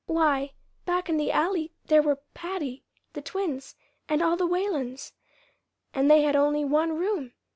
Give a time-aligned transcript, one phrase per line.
[0.07, 3.75] Why, back in the Alley there were Patty, the twins,
[4.09, 5.11] and all the Whalens
[5.93, 7.33] and they had only one room!